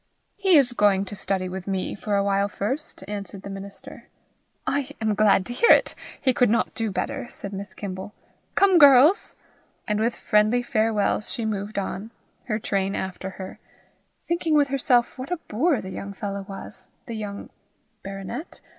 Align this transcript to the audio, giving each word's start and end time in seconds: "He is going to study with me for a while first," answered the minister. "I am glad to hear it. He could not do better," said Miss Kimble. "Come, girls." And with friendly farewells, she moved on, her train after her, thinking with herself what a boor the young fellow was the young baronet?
"He 0.35 0.57
is 0.57 0.73
going 0.73 1.05
to 1.05 1.15
study 1.15 1.47
with 1.47 1.67
me 1.67 1.93
for 1.93 2.15
a 2.15 2.23
while 2.23 2.47
first," 2.47 3.03
answered 3.07 3.43
the 3.43 3.51
minister. 3.51 4.07
"I 4.65 4.89
am 4.99 5.13
glad 5.13 5.45
to 5.45 5.53
hear 5.53 5.69
it. 5.69 5.93
He 6.19 6.33
could 6.33 6.49
not 6.49 6.73
do 6.73 6.89
better," 6.89 7.27
said 7.29 7.53
Miss 7.53 7.75
Kimble. 7.75 8.11
"Come, 8.55 8.79
girls." 8.79 9.35
And 9.87 9.99
with 9.99 10.15
friendly 10.15 10.63
farewells, 10.63 11.31
she 11.31 11.45
moved 11.45 11.77
on, 11.77 12.09
her 12.45 12.57
train 12.57 12.95
after 12.95 13.29
her, 13.37 13.59
thinking 14.27 14.55
with 14.55 14.69
herself 14.69 15.19
what 15.19 15.29
a 15.29 15.37
boor 15.47 15.81
the 15.81 15.91
young 15.91 16.13
fellow 16.13 16.47
was 16.49 16.89
the 17.05 17.13
young 17.15 17.51
baronet? 18.01 18.59